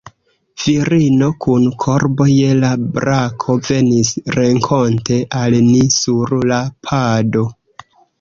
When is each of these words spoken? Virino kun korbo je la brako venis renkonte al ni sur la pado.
Virino 0.61 1.25
kun 1.45 1.65
korbo 1.83 2.25
je 2.29 2.55
la 2.61 2.71
brako 2.95 3.57
venis 3.67 4.09
renkonte 4.37 5.19
al 5.43 5.57
ni 5.67 5.83
sur 5.97 6.35
la 6.53 6.59
pado. 6.89 7.45